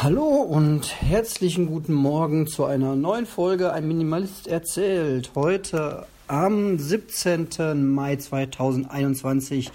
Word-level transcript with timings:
Hallo 0.00 0.22
und 0.22 1.02
herzlichen 1.02 1.66
guten 1.66 1.92
Morgen 1.92 2.46
zu 2.46 2.64
einer 2.64 2.94
neuen 2.94 3.26
Folge 3.26 3.72
Ein 3.72 3.88
Minimalist 3.88 4.46
erzählt. 4.46 5.32
Heute 5.34 6.06
am 6.28 6.78
17. 6.78 7.84
Mai 7.94 8.14
2021, 8.14 9.72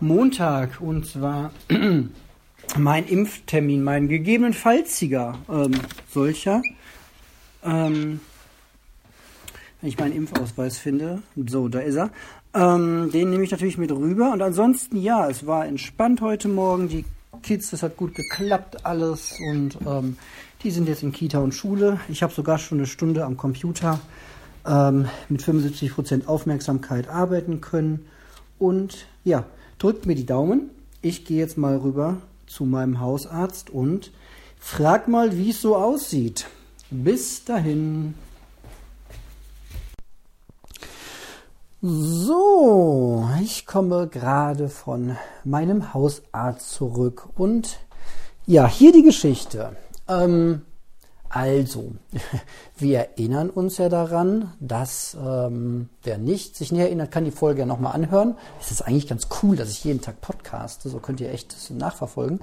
Montag. 0.00 0.80
Und 0.80 1.06
zwar 1.06 1.52
mein 2.78 3.06
Impftermin, 3.06 3.84
mein 3.84 4.08
gegebenenfallziger 4.08 5.38
ähm, 5.48 5.70
solcher. 6.08 6.62
Ähm, 7.62 8.18
wenn 9.80 9.88
ich 9.88 9.98
meinen 9.98 10.16
Impfausweis 10.16 10.78
finde. 10.78 11.22
So, 11.46 11.68
da 11.68 11.78
ist 11.78 11.94
er. 11.94 12.10
Ähm, 12.54 13.12
den 13.12 13.30
nehme 13.30 13.44
ich 13.44 13.52
natürlich 13.52 13.78
mit 13.78 13.92
rüber. 13.92 14.32
Und 14.32 14.42
ansonsten, 14.42 15.00
ja, 15.00 15.30
es 15.30 15.46
war 15.46 15.64
entspannt 15.64 16.22
heute 16.22 16.48
Morgen. 16.48 16.88
Die 16.88 17.04
Kids, 17.42 17.70
das 17.70 17.82
hat 17.82 17.96
gut 17.96 18.14
geklappt 18.14 18.84
alles. 18.84 19.34
Und 19.50 19.78
ähm, 19.86 20.16
die 20.62 20.70
sind 20.70 20.88
jetzt 20.88 21.02
in 21.02 21.12
Kita 21.12 21.38
und 21.38 21.54
Schule. 21.54 22.00
Ich 22.08 22.22
habe 22.22 22.32
sogar 22.32 22.58
schon 22.58 22.78
eine 22.78 22.86
Stunde 22.86 23.24
am 23.24 23.36
Computer 23.36 24.00
ähm, 24.66 25.08
mit 25.28 25.42
75% 25.42 26.26
Aufmerksamkeit 26.26 27.08
arbeiten 27.08 27.60
können. 27.60 28.06
Und 28.58 29.06
ja, 29.24 29.44
drückt 29.78 30.06
mir 30.06 30.14
die 30.14 30.26
Daumen. 30.26 30.70
Ich 31.02 31.24
gehe 31.24 31.38
jetzt 31.38 31.56
mal 31.56 31.76
rüber 31.76 32.18
zu 32.46 32.64
meinem 32.64 33.00
Hausarzt 33.00 33.70
und 33.70 34.10
frag 34.58 35.08
mal, 35.08 35.36
wie 35.36 35.50
es 35.50 35.62
so 35.62 35.76
aussieht. 35.76 36.46
Bis 36.90 37.44
dahin. 37.44 38.14
So, 41.82 43.26
ich 43.42 43.64
komme 43.64 44.06
gerade 44.06 44.68
von 44.68 45.16
meinem 45.44 45.94
Hausarzt 45.94 46.72
zurück 46.72 47.30
und 47.36 47.78
ja, 48.44 48.68
hier 48.68 48.92
die 48.92 49.02
Geschichte. 49.02 49.76
Ähm, 50.06 50.60
also, 51.30 51.92
wir 52.76 52.98
erinnern 52.98 53.48
uns 53.48 53.78
ja 53.78 53.88
daran, 53.88 54.52
dass 54.60 55.16
ähm, 55.18 55.88
wer 56.02 56.18
nicht 56.18 56.54
sich 56.54 56.70
näher 56.70 56.88
erinnert, 56.88 57.12
kann 57.12 57.24
die 57.24 57.30
Folge 57.30 57.60
ja 57.60 57.66
nochmal 57.66 57.94
anhören. 57.94 58.36
Es 58.60 58.70
ist 58.70 58.82
eigentlich 58.82 59.08
ganz 59.08 59.28
cool, 59.42 59.56
dass 59.56 59.70
ich 59.70 59.82
jeden 59.82 60.02
Tag 60.02 60.20
podcaste, 60.20 60.90
so 60.90 60.98
könnt 60.98 61.22
ihr 61.22 61.32
echt 61.32 61.70
nachverfolgen. 61.70 62.40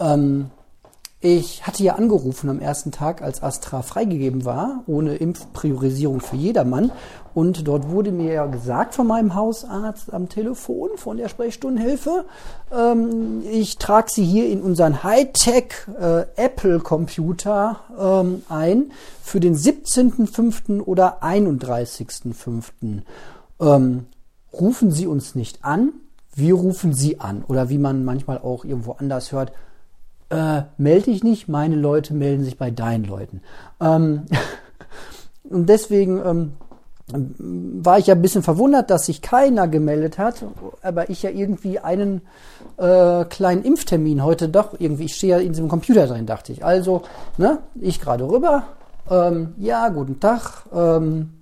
Ähm, 0.00 0.50
ich 1.24 1.64
hatte 1.64 1.84
ja 1.84 1.94
angerufen 1.94 2.50
am 2.50 2.58
ersten 2.58 2.90
Tag, 2.90 3.22
als 3.22 3.44
Astra 3.44 3.82
freigegeben 3.82 4.44
war, 4.44 4.82
ohne 4.88 5.14
Impfpriorisierung 5.14 6.20
für 6.20 6.34
jedermann. 6.34 6.90
Und 7.32 7.68
dort 7.68 7.88
wurde 7.88 8.10
mir 8.10 8.32
ja 8.32 8.46
gesagt 8.46 8.96
von 8.96 9.06
meinem 9.06 9.36
Hausarzt 9.36 10.12
am 10.12 10.28
Telefon, 10.28 10.90
von 10.96 11.18
der 11.18 11.28
Sprechstundenhilfe, 11.28 12.24
ähm, 12.72 13.44
ich 13.48 13.78
trage 13.78 14.10
Sie 14.10 14.24
hier 14.24 14.48
in 14.50 14.62
unseren 14.62 15.04
Hightech 15.04 15.86
äh, 15.98 16.24
Apple-Computer 16.34 17.80
ähm, 17.96 18.42
ein 18.48 18.90
für 19.22 19.38
den 19.38 19.54
17.05. 19.54 20.82
oder 20.82 21.22
31.05. 21.22 23.02
Ähm, 23.60 24.06
rufen 24.52 24.90
Sie 24.90 25.06
uns 25.06 25.36
nicht 25.36 25.64
an, 25.64 25.92
wir 26.34 26.54
rufen 26.54 26.92
Sie 26.92 27.20
an. 27.20 27.44
Oder 27.46 27.68
wie 27.68 27.78
man 27.78 28.04
manchmal 28.04 28.38
auch 28.38 28.64
irgendwo 28.64 28.92
anders 28.92 29.30
hört, 29.30 29.52
äh, 30.32 30.62
melde 30.78 31.10
dich 31.10 31.22
nicht, 31.22 31.48
meine 31.48 31.76
Leute 31.76 32.14
melden 32.14 32.42
sich 32.42 32.56
bei 32.56 32.70
deinen 32.70 33.04
Leuten. 33.04 33.42
Ähm, 33.80 34.24
und 35.44 35.68
deswegen 35.68 36.22
ähm, 36.24 36.52
war 37.08 37.98
ich 37.98 38.06
ja 38.06 38.14
ein 38.14 38.22
bisschen 38.22 38.42
verwundert, 38.42 38.90
dass 38.90 39.06
sich 39.06 39.20
keiner 39.20 39.68
gemeldet 39.68 40.16
hat, 40.16 40.42
aber 40.80 41.10
ich 41.10 41.22
ja 41.22 41.28
irgendwie 41.28 41.78
einen 41.78 42.22
äh, 42.78 43.26
kleinen 43.26 43.62
Impftermin 43.62 44.24
heute 44.24 44.48
doch 44.48 44.74
irgendwie, 44.78 45.04
ich 45.04 45.16
stehe 45.16 45.36
ja 45.36 45.42
in 45.42 45.52
diesem 45.52 45.68
Computer 45.68 46.06
drin, 46.06 46.24
dachte 46.24 46.52
ich. 46.52 46.64
Also, 46.64 47.02
ne, 47.36 47.58
ich 47.74 48.00
gerade 48.00 48.26
rüber. 48.26 48.62
Ähm, 49.10 49.54
ja, 49.58 49.90
guten 49.90 50.18
Tag. 50.18 50.64
Ähm, 50.72 51.34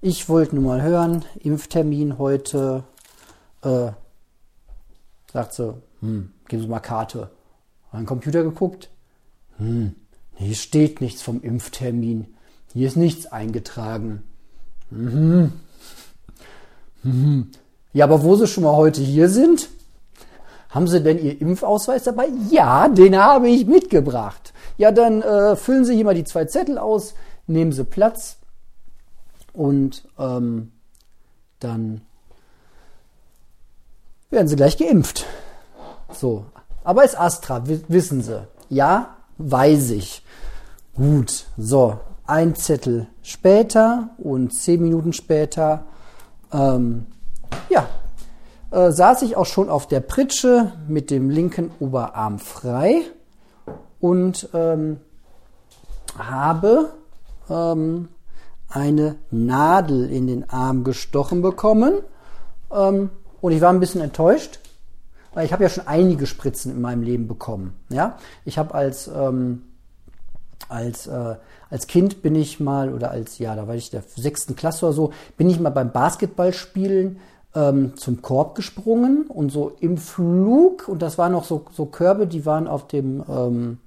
ich 0.00 0.28
wollte 0.30 0.56
nur 0.56 0.64
mal 0.64 0.82
hören, 0.82 1.24
Impftermin 1.40 2.16
heute. 2.16 2.84
Äh, 3.62 3.90
sagt 5.32 5.52
sie, 5.52 5.74
hm, 6.00 6.30
geben 6.48 6.62
Sie 6.62 6.68
mal 6.68 6.80
Karte 6.80 7.28
meinen 7.92 8.06
Computer 8.06 8.42
geguckt. 8.42 8.90
Hm, 9.58 9.94
hier 10.34 10.54
steht 10.54 11.00
nichts 11.00 11.22
vom 11.22 11.42
Impftermin. 11.42 12.26
Hier 12.72 12.88
ist 12.88 12.96
nichts 12.96 13.26
eingetragen. 13.26 14.22
Mhm. 14.90 15.52
Mhm. 17.02 17.50
Ja, 17.92 18.04
aber 18.04 18.22
wo 18.22 18.36
Sie 18.36 18.46
schon 18.46 18.64
mal 18.64 18.76
heute 18.76 19.00
hier 19.00 19.28
sind, 19.28 19.68
haben 20.68 20.86
Sie 20.88 21.02
denn 21.02 21.18
Ihr 21.18 21.40
Impfausweis 21.40 22.04
dabei? 22.04 22.28
Ja, 22.50 22.88
den 22.88 23.16
habe 23.16 23.48
ich 23.48 23.66
mitgebracht. 23.66 24.52
Ja, 24.76 24.92
dann 24.92 25.22
äh, 25.22 25.56
füllen 25.56 25.84
Sie 25.84 25.94
hier 25.94 26.04
mal 26.04 26.14
die 26.14 26.24
zwei 26.24 26.44
Zettel 26.44 26.76
aus, 26.76 27.14
nehmen 27.46 27.72
Sie 27.72 27.84
Platz 27.84 28.36
und 29.54 30.06
ähm, 30.18 30.72
dann 31.60 32.02
werden 34.28 34.48
Sie 34.48 34.56
gleich 34.56 34.76
geimpft. 34.76 35.24
So, 36.12 36.44
aber 36.86 37.04
ist 37.04 37.18
Astra, 37.18 37.64
wissen 37.88 38.22
Sie. 38.22 38.46
Ja, 38.68 39.16
weiß 39.38 39.90
ich. 39.90 40.24
Gut, 40.94 41.46
so, 41.58 41.98
ein 42.26 42.54
Zettel 42.54 43.08
später 43.22 44.10
und 44.18 44.54
zehn 44.54 44.80
Minuten 44.80 45.12
später, 45.12 45.84
ähm, 46.52 47.06
ja, 47.68 47.88
äh, 48.70 48.92
saß 48.92 49.22
ich 49.22 49.36
auch 49.36 49.46
schon 49.46 49.68
auf 49.68 49.88
der 49.88 49.98
Pritsche 49.98 50.74
mit 50.86 51.10
dem 51.10 51.28
linken 51.28 51.72
Oberarm 51.80 52.38
frei 52.38 53.02
und 54.00 54.48
ähm, 54.54 55.00
habe 56.16 56.90
ähm, 57.50 58.10
eine 58.68 59.16
Nadel 59.32 60.08
in 60.08 60.28
den 60.28 60.48
Arm 60.48 60.84
gestochen 60.84 61.42
bekommen. 61.42 61.94
Ähm, 62.72 63.10
und 63.40 63.50
ich 63.50 63.60
war 63.60 63.70
ein 63.70 63.80
bisschen 63.80 64.02
enttäuscht, 64.02 64.60
ich 65.44 65.52
habe 65.52 65.64
ja 65.64 65.68
schon 65.68 65.86
einige 65.86 66.26
Spritzen 66.26 66.72
in 66.72 66.80
meinem 66.80 67.02
Leben 67.02 67.28
bekommen. 67.28 67.74
Ja, 67.88 68.18
ich 68.44 68.58
habe 68.58 68.74
als 68.74 69.08
ähm, 69.08 69.62
als 70.68 71.06
äh, 71.06 71.36
als 71.70 71.86
Kind 71.86 72.22
bin 72.22 72.34
ich 72.34 72.60
mal 72.60 72.92
oder 72.92 73.10
als 73.10 73.38
ja, 73.38 73.54
da 73.56 73.66
war 73.68 73.74
ich 73.74 73.90
der 73.90 74.02
sechsten 74.14 74.56
Klasse 74.56 74.86
oder 74.86 74.94
so, 74.94 75.12
bin 75.36 75.50
ich 75.50 75.60
mal 75.60 75.70
beim 75.70 75.92
Basketballspielen 75.92 77.18
ähm, 77.54 77.96
zum 77.96 78.22
Korb 78.22 78.54
gesprungen 78.54 79.26
und 79.28 79.50
so 79.50 79.72
im 79.80 79.98
Flug 79.98 80.88
und 80.88 81.02
das 81.02 81.18
waren 81.18 81.32
noch 81.32 81.44
so 81.44 81.66
so 81.72 81.86
Körbe, 81.86 82.26
die 82.26 82.46
waren 82.46 82.66
auf 82.68 82.86
dem 82.86 83.22
ähm, 83.28 83.78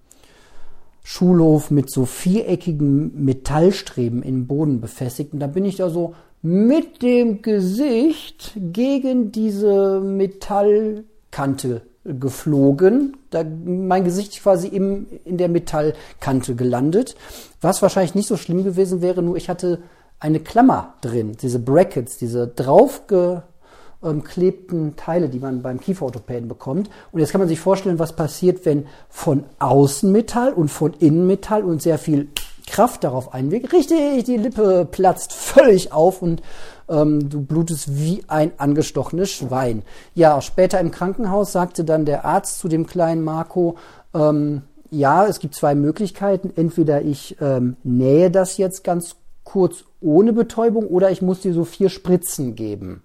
Schulhof 1.04 1.72
mit 1.72 1.90
so 1.90 2.06
viereckigen 2.06 3.24
Metallstreben 3.24 4.22
im 4.22 4.48
Boden 4.48 4.82
befestigt 4.82 5.34
und 5.34 5.40
da 5.40 5.48
bin 5.48 5.66
ich 5.66 5.78
da 5.78 5.90
so 5.90 6.14
mit 6.42 7.02
dem 7.02 7.42
Gesicht 7.42 8.54
gegen 8.56 9.32
diese 9.32 10.00
Metall 10.00 11.04
Kante 11.40 11.82
geflogen. 12.04 13.16
Da, 13.30 13.46
mein 13.46 14.04
Gesicht 14.04 14.44
quasi 14.44 14.68
im, 14.68 15.08
in 15.24 15.38
der 15.38 15.48
Metallkante 15.48 16.56
gelandet. 16.56 17.16
Was 17.62 17.82
wahrscheinlich 17.82 18.14
nicht 18.14 18.28
so 18.28 18.36
schlimm 18.36 18.66
gewesen 18.66 19.02
wäre, 19.02 19.22
nur 19.22 19.38
ich 19.38 19.48
hatte 19.48 19.80
eine 20.20 20.42
Klammer 20.42 20.96
drin, 21.00 21.38
diese 21.42 21.60
Brackets, 21.60 22.18
diese 22.18 22.46
draufgeklebten 22.46 24.98
Teile, 24.98 25.30
die 25.30 25.40
man 25.40 25.62
beim 25.62 25.80
Kieferorthopäden 25.80 26.50
bekommt. 26.50 26.90
Und 27.14 27.22
jetzt 27.22 27.32
kann 27.32 27.40
man 27.40 27.48
sich 27.48 27.62
vorstellen, 27.62 28.00
was 28.00 28.18
passiert, 28.18 28.66
wenn 28.66 28.86
von 29.08 29.46
außen 29.60 30.12
Metall 30.12 30.52
und 30.52 30.68
von 30.68 30.92
innen 31.00 31.26
Metall 31.26 31.64
und 31.64 31.82
sehr 31.82 32.00
viel 32.00 32.28
Kraft 32.68 33.06
darauf 33.06 33.34
einwirkt. 33.34 33.72
Richtig, 33.72 34.26
die 34.26 34.36
Lippe 34.36 34.86
platzt 34.92 35.32
völlig 35.32 35.94
auf 35.94 36.22
und 36.22 36.42
ähm, 36.90 37.30
du 37.30 37.42
blutest 37.42 37.98
wie 37.98 38.24
ein 38.28 38.52
angestochenes 38.58 39.30
Schwein. 39.32 39.84
Ja, 40.16 40.42
später 40.42 40.80
im 40.80 40.92
Krankenhaus 40.92 41.52
sagte 41.52 41.84
dann 41.84 42.06
der 42.06 42.26
Arzt 42.26 42.60
zu 42.60 42.68
dem 42.68 42.88
kleinen 42.88 43.24
Marco, 43.24 43.78
ähm, 44.14 44.64
ja, 44.92 45.28
es 45.28 45.40
gibt 45.40 45.56
zwei 45.56 45.76
Möglichkeiten. 45.76 46.52
Entweder 46.56 47.04
ich 47.04 47.38
ähm, 47.40 47.78
nähe 47.84 48.32
das 48.32 48.58
jetzt 48.58 48.84
ganz 48.84 49.16
kurz 49.44 49.84
ohne 50.02 50.34
Betäubung 50.34 50.88
oder 50.88 51.12
ich 51.12 51.22
muss 51.22 51.42
dir 51.42 51.54
so 51.54 51.64
vier 51.64 51.90
Spritzen 51.90 52.56
geben. 52.56 53.04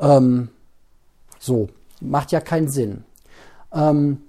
Ähm, 0.00 0.48
so, 1.38 1.68
macht 2.00 2.32
ja 2.32 2.40
keinen 2.40 2.68
Sinn. 2.68 3.04
Ähm, 3.72 4.22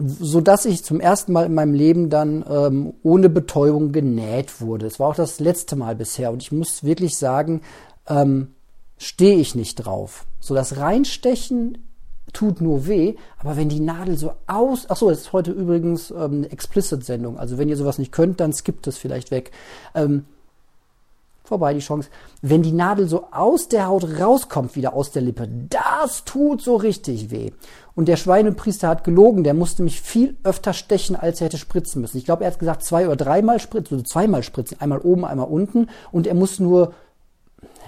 so 0.00 0.40
dass 0.40 0.64
ich 0.64 0.84
zum 0.84 1.00
ersten 1.00 1.32
Mal 1.32 1.46
in 1.46 1.54
meinem 1.54 1.74
Leben 1.74 2.10
dann 2.10 2.44
ähm, 2.48 2.94
ohne 3.02 3.28
Betäubung 3.28 3.92
genäht 3.92 4.60
wurde. 4.60 4.86
Es 4.86 4.98
war 4.98 5.08
auch 5.08 5.16
das 5.16 5.40
letzte 5.40 5.76
Mal 5.76 5.96
bisher 5.96 6.32
und 6.32 6.42
ich 6.42 6.52
muss 6.52 6.84
wirklich 6.84 7.16
sagen, 7.16 7.62
ähm, 8.08 8.54
stehe 8.96 9.36
ich 9.36 9.54
nicht 9.54 9.76
drauf. 9.76 10.26
So 10.40 10.54
das 10.54 10.76
Reinstechen 10.76 11.78
tut 12.32 12.60
nur 12.60 12.86
weh, 12.86 13.16
aber 13.38 13.56
wenn 13.56 13.68
die 13.68 13.80
Nadel 13.80 14.16
so 14.16 14.32
aus, 14.46 14.86
ach 14.88 14.96
so, 14.96 15.10
das 15.10 15.20
ist 15.20 15.32
heute 15.32 15.50
übrigens 15.50 16.10
ähm, 16.10 16.38
eine 16.38 16.50
Explicit-Sendung, 16.50 17.38
also 17.38 17.58
wenn 17.58 17.68
ihr 17.68 17.76
sowas 17.76 17.98
nicht 17.98 18.12
könnt, 18.12 18.40
dann 18.40 18.52
skippt 18.52 18.86
es 18.86 18.98
vielleicht 18.98 19.30
weg. 19.30 19.50
Ähm, 19.94 20.24
vorbei 21.50 21.74
die 21.74 21.80
Chance. 21.80 22.08
Wenn 22.40 22.62
die 22.62 22.72
Nadel 22.72 23.06
so 23.08 23.26
aus 23.32 23.68
der 23.68 23.88
Haut 23.88 24.06
rauskommt, 24.18 24.76
wieder 24.76 24.94
aus 24.94 25.10
der 25.10 25.22
Lippe, 25.22 25.48
das 25.68 26.24
tut 26.24 26.62
so 26.62 26.76
richtig 26.76 27.30
weh. 27.30 27.50
Und 27.94 28.06
der 28.06 28.16
Schweinepriester 28.16 28.88
hat 28.88 29.04
gelogen, 29.04 29.44
der 29.44 29.52
musste 29.52 29.82
mich 29.82 30.00
viel 30.00 30.36
öfter 30.44 30.72
stechen, 30.72 31.16
als 31.16 31.40
er 31.40 31.46
hätte 31.46 31.58
spritzen 31.58 32.00
müssen. 32.00 32.16
Ich 32.16 32.24
glaube, 32.24 32.44
er 32.44 32.52
hat 32.52 32.58
gesagt, 32.58 32.84
zwei 32.84 33.06
oder 33.06 33.16
dreimal 33.16 33.60
spritzen, 33.60 33.96
also 33.98 34.04
zweimal 34.04 34.42
spritzen, 34.42 34.80
einmal 34.80 35.00
oben, 35.00 35.24
einmal 35.24 35.48
unten. 35.48 35.88
Und 36.12 36.26
er 36.26 36.34
muss 36.34 36.60
nur 36.60 36.94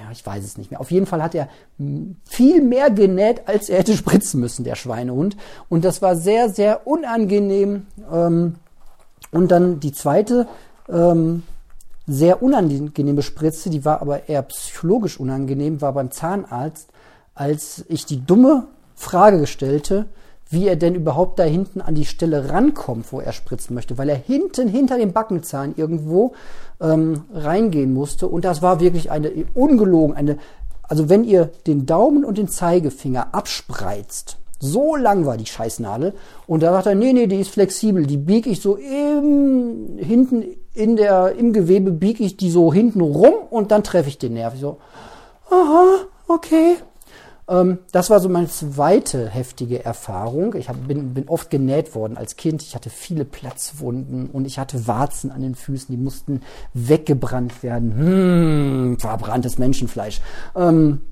ja, 0.02 0.10
ich 0.10 0.26
weiß 0.26 0.44
es 0.44 0.58
nicht 0.58 0.70
mehr. 0.70 0.80
Auf 0.80 0.90
jeden 0.90 1.06
Fall 1.06 1.22
hat 1.22 1.34
er 1.34 1.48
viel 2.24 2.60
mehr 2.60 2.90
genäht, 2.90 3.42
als 3.46 3.68
er 3.68 3.78
hätte 3.78 3.96
spritzen 3.96 4.40
müssen, 4.40 4.64
der 4.64 4.74
Schweinehund. 4.74 5.36
Und 5.68 5.84
das 5.84 6.02
war 6.02 6.16
sehr, 6.16 6.50
sehr 6.50 6.86
unangenehm. 6.86 7.86
Ähm, 8.12 8.56
und 9.30 9.50
dann 9.50 9.80
die 9.80 9.92
zweite 9.92 10.46
ähm, 10.88 11.44
sehr 12.06 12.42
unangenehme 12.42 13.22
Spritze, 13.22 13.70
die 13.70 13.84
war 13.84 14.02
aber 14.02 14.28
eher 14.28 14.42
psychologisch 14.42 15.20
unangenehm, 15.20 15.80
war 15.80 15.92
beim 15.92 16.10
Zahnarzt, 16.10 16.88
als 17.34 17.84
ich 17.88 18.06
die 18.06 18.24
dumme 18.24 18.66
Frage 18.94 19.46
stellte, 19.46 20.06
wie 20.50 20.68
er 20.68 20.76
denn 20.76 20.94
überhaupt 20.94 21.38
da 21.38 21.44
hinten 21.44 21.80
an 21.80 21.94
die 21.94 22.04
Stelle 22.04 22.50
rankommt, 22.50 23.10
wo 23.10 23.20
er 23.20 23.32
spritzen 23.32 23.74
möchte, 23.74 23.96
weil 23.96 24.10
er 24.10 24.16
hinten 24.16 24.68
hinter 24.68 24.98
dem 24.98 25.12
Backenzahn 25.12 25.74
irgendwo 25.76 26.34
ähm, 26.80 27.22
reingehen 27.32 27.94
musste. 27.94 28.28
Und 28.28 28.44
das 28.44 28.60
war 28.60 28.80
wirklich 28.80 29.10
eine 29.10 29.30
ungelogen, 29.54 30.14
eine, 30.14 30.36
also 30.82 31.08
wenn 31.08 31.24
ihr 31.24 31.50
den 31.66 31.86
Daumen 31.86 32.24
und 32.24 32.36
den 32.36 32.48
Zeigefinger 32.48 33.34
abspreizt, 33.34 34.36
so 34.60 34.94
lang 34.94 35.24
war 35.24 35.38
die 35.38 35.46
Scheißnadel. 35.46 36.12
Und 36.46 36.62
da 36.62 36.72
sagt 36.72 36.86
er, 36.86 36.94
nee, 36.94 37.12
nee, 37.12 37.26
die 37.26 37.40
ist 37.40 37.50
flexibel. 37.50 38.06
Die 38.06 38.18
biege 38.18 38.48
ich 38.48 38.60
so 38.60 38.76
im, 38.76 39.96
hinten 39.98 40.44
in 40.74 40.96
der, 40.96 41.34
im 41.36 41.52
Gewebe 41.52 41.90
biege 41.90 42.24
ich 42.24 42.36
die 42.36 42.50
so 42.50 42.72
hinten 42.72 43.00
rum 43.00 43.34
und 43.50 43.70
dann 43.70 43.84
treffe 43.84 44.08
ich 44.08 44.18
den 44.18 44.34
Nerv. 44.34 44.54
Ich 44.54 44.60
so, 44.60 44.78
aha, 45.50 46.06
okay. 46.28 46.76
Ähm, 47.48 47.78
das 47.92 48.08
war 48.08 48.20
so 48.20 48.28
meine 48.28 48.48
zweite 48.48 49.28
heftige 49.28 49.84
Erfahrung. 49.84 50.54
Ich 50.54 50.68
hab, 50.68 50.86
bin, 50.86 51.14
bin 51.14 51.28
oft 51.28 51.50
genäht 51.50 51.94
worden 51.94 52.16
als 52.16 52.36
Kind. 52.36 52.62
Ich 52.62 52.74
hatte 52.74 52.90
viele 52.90 53.24
Platzwunden 53.24 54.30
und 54.30 54.46
ich 54.46 54.58
hatte 54.58 54.86
Warzen 54.86 55.30
an 55.30 55.42
den 55.42 55.54
Füßen, 55.54 55.94
die 55.94 56.02
mussten 56.02 56.40
weggebrannt 56.72 57.62
werden. 57.62 57.96
Hm, 57.96 58.98
verbranntes 58.98 59.58
Menschenfleisch. 59.58 60.20
Ähm, 60.56 61.02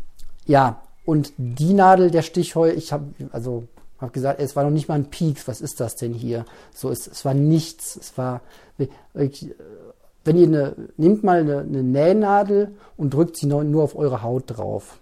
ja, 0.46 0.80
und 1.04 1.32
die 1.36 1.74
Nadel, 1.74 2.10
der 2.10 2.22
Stichheu, 2.22 2.70
ich 2.70 2.92
habe 2.92 3.06
also 3.32 3.64
hab 4.00 4.12
gesagt, 4.12 4.40
es 4.40 4.56
war 4.56 4.64
noch 4.64 4.70
nicht 4.70 4.88
mal 4.88 4.94
ein 4.94 5.10
Pieks. 5.10 5.46
Was 5.46 5.60
ist 5.60 5.80
das 5.80 5.96
denn 5.96 6.14
hier? 6.14 6.44
So, 6.74 6.90
es, 6.90 7.06
es 7.06 7.24
war 7.24 7.34
nichts. 7.34 7.96
Es 7.96 8.16
war, 8.16 8.40
wenn 8.76 10.36
ihr 10.36 10.46
eine, 10.46 10.74
nehmt 10.96 11.22
mal 11.22 11.40
eine, 11.40 11.60
eine 11.60 11.82
Nähnadel 11.82 12.74
und 12.96 13.12
drückt 13.12 13.36
sie 13.36 13.46
nur, 13.46 13.64
nur 13.64 13.82
auf 13.82 13.96
eure 13.96 14.22
Haut 14.22 14.44
drauf. 14.46 14.98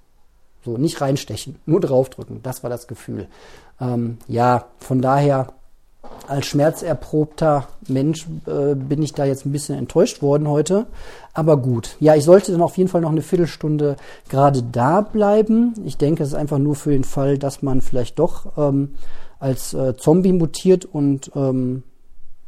So, 0.64 0.76
nicht 0.76 1.00
reinstechen, 1.00 1.56
nur 1.66 1.80
draufdrücken. 1.80 2.42
Das 2.42 2.62
war 2.62 2.70
das 2.70 2.88
Gefühl. 2.88 3.28
Ähm, 3.80 4.18
ja, 4.26 4.66
von 4.78 5.00
daher 5.00 5.52
als 6.26 6.46
schmerzerprobter 6.46 7.68
Mensch 7.88 8.26
äh, 8.46 8.74
bin 8.74 9.02
ich 9.02 9.14
da 9.14 9.24
jetzt 9.24 9.46
ein 9.46 9.52
bisschen 9.52 9.78
enttäuscht 9.78 10.20
worden 10.22 10.48
heute. 10.48 10.86
Aber 11.32 11.56
gut. 11.56 11.96
Ja, 12.00 12.14
ich 12.14 12.24
sollte 12.24 12.52
dann 12.52 12.62
auf 12.62 12.76
jeden 12.76 12.90
Fall 12.90 13.00
noch 13.00 13.10
eine 13.10 13.22
Viertelstunde 13.22 13.96
gerade 14.28 14.62
da 14.62 15.00
bleiben. 15.00 15.74
Ich 15.84 15.96
denke, 15.96 16.22
es 16.22 16.30
ist 16.30 16.34
einfach 16.34 16.58
nur 16.58 16.74
für 16.74 16.90
den 16.90 17.04
Fall, 17.04 17.38
dass 17.38 17.62
man 17.62 17.80
vielleicht 17.80 18.18
doch 18.18 18.58
ähm, 18.58 18.94
als 19.38 19.72
äh, 19.72 19.96
Zombie 19.96 20.32
mutiert 20.32 20.84
und 20.84 21.30
ähm, 21.34 21.82